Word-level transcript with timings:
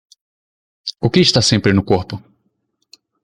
O 0.99 1.07
que 1.13 1.19
está 1.27 1.41
sempre 1.51 1.75
no 1.75 1.87
corpo? 1.91 2.15